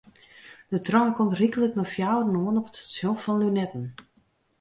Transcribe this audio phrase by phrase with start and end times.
[0.71, 3.85] De trein komt ryklik nei fjouweren oan op it stasjon fan Lunetten.